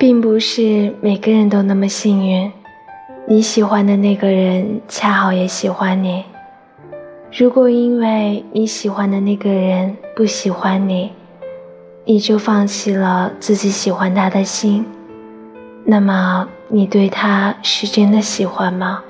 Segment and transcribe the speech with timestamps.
[0.00, 2.50] 并不是每个人都那么幸运。
[3.28, 6.24] 你喜欢的那个人恰好也喜欢你。
[7.30, 11.12] 如果因为你喜欢的那个人不喜欢你
[12.06, 14.84] 你就放弃了自己喜欢他的心
[15.84, 19.04] 那么你对他是真的喜欢吗？